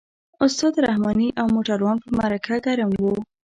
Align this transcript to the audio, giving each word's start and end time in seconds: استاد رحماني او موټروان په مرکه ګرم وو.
استاد 0.45 0.73
رحماني 0.87 1.27
او 1.39 1.47
موټروان 1.55 1.97
په 2.03 2.09
مرکه 2.19 2.55
ګرم 2.65 2.89
وو. 3.03 3.15